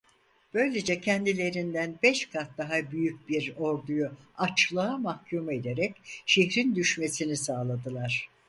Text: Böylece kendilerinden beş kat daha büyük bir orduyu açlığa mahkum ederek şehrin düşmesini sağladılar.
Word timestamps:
Böylece 0.53 1.01
kendilerinden 1.01 1.95
beş 2.03 2.29
kat 2.29 2.57
daha 2.57 2.91
büyük 2.91 3.29
bir 3.29 3.55
orduyu 3.57 4.11
açlığa 4.37 4.97
mahkum 4.97 5.51
ederek 5.51 5.95
şehrin 6.25 6.75
düşmesini 6.75 7.37
sağladılar. 7.37 8.29